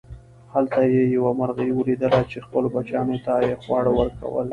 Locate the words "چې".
2.31-2.43